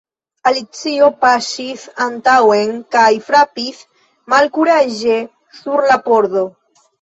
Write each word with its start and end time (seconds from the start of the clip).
Alicio 0.51 1.09
paŝis 1.25 1.83
antaŭen 2.05 2.71
kaj 2.95 3.11
frapis 3.27 3.83
malkuraĝe 4.35 5.19
sur 5.61 5.87
la 5.93 6.01
pordo. 6.09 6.45